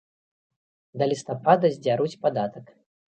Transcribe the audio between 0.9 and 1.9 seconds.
Да лістапада